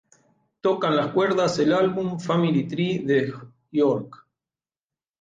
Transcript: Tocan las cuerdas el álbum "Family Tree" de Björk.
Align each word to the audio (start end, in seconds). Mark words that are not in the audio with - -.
Tocan 0.61 0.95
las 0.95 1.11
cuerdas 1.13 1.59
el 1.59 1.73
álbum 1.73 2.17
"Family 2.19 2.67
Tree" 2.67 3.03
de 3.05 3.31
Björk. 3.71 4.25